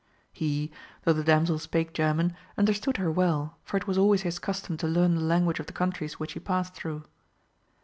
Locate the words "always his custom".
3.99-4.75